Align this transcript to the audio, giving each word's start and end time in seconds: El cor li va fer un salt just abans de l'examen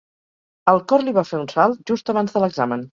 El 0.73 0.81
cor 0.93 1.05
li 1.09 1.15
va 1.19 1.27
fer 1.35 1.39
un 1.43 1.47
salt 1.55 1.87
just 1.95 2.15
abans 2.17 2.37
de 2.39 2.47
l'examen 2.47 2.89